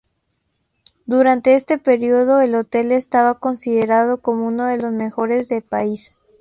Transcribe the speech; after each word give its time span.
Durante 1.05 1.53
este 1.53 1.77
periodo 1.77 2.41
el 2.41 2.55
hotel 2.55 2.91
estaba 2.91 3.37
considerado 3.37 4.19
como 4.19 4.47
uno 4.47 4.65
de 4.65 4.77
los 4.77 4.91
mejores 4.91 5.47
de 5.49 5.61
país. 5.61 6.17